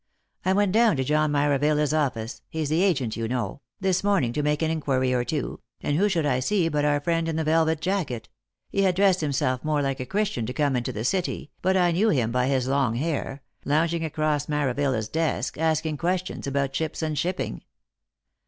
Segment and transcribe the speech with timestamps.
[0.43, 4.41] I went down to John Maravilla's office— he's the agent, you know— this morning to
[4.41, 7.43] make an inquiry or two, and who should I see but our friend in the
[7.43, 8.27] velvet jacket—
[8.71, 11.91] he had dressed himself more like a Christian to come into the City, but I
[11.91, 17.03] knew him by his long hair— loung ing across Maravilla's desk asking questions about ships
[17.03, 17.61] and shipping.